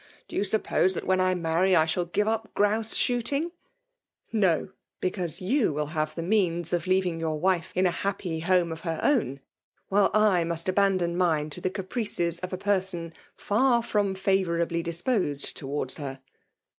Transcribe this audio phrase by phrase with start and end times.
[0.29, 3.43] —^Do you suppose that when I marry, I shall give up gprouse shootiBg?
[3.43, 3.51] ^''
[4.33, 8.71] No!— Because jfou will hare the means of leaving your wife in a happy home
[8.71, 9.41] of her own,
[9.89, 15.55] while I must abandon mine to the caprices of a person far from favourably disposed
[15.55, 16.19] towards her."